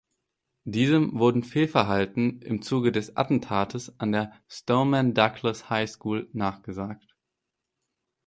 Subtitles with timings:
[0.63, 7.15] Diesem wurde Fehlverhalten im Zuge des Attentats an der Stoneman Douglas High School nachgesagt.